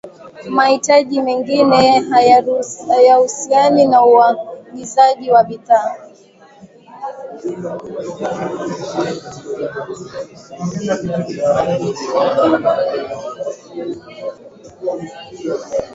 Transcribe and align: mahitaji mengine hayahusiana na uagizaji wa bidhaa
mahitaji 0.49 1.21
mengine 1.21 1.99
hayahusiana 2.87 3.85
na 3.85 4.03
uagizaji 4.03 5.31
wa 5.31 5.43
bidhaa 5.43 5.97